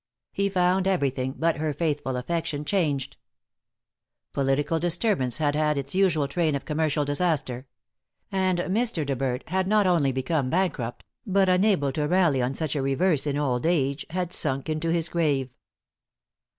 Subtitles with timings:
[0.31, 3.17] He found everything, but her faithful affection, changed.
[4.33, 7.67] Political disturbance had had its usual train of commercial disaster;
[8.31, 9.05] and Mr.
[9.05, 13.27] De Berdt had not only become bankrupt, but unable to rally on such a reverse
[13.27, 15.51] in old age, had sunk into his grave.